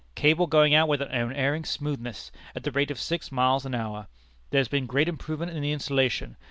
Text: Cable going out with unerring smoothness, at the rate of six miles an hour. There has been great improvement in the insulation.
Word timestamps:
Cable 0.15 0.47
going 0.47 0.73
out 0.73 0.87
with 0.87 0.99
unerring 1.03 1.63
smoothness, 1.63 2.31
at 2.55 2.63
the 2.63 2.71
rate 2.71 2.89
of 2.89 2.99
six 2.99 3.31
miles 3.31 3.67
an 3.67 3.75
hour. 3.75 4.07
There 4.49 4.59
has 4.59 4.67
been 4.67 4.87
great 4.87 5.07
improvement 5.07 5.51
in 5.51 5.61
the 5.61 5.71
insulation. 5.73 6.37